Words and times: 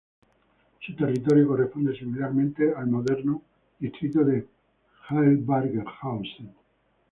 Su 0.79 0.95
territorio 0.95 1.47
corresponde 1.47 1.95
similarmente 1.95 2.73
al 2.75 2.87
moderno 2.87 3.43
distrito 3.77 4.23
de 4.25 4.47
Hildburghausen. 5.11 6.55